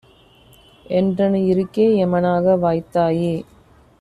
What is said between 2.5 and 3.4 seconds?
வாய்த்தாயே!